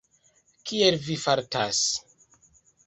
[0.69, 1.85] Kiel Vi fartas?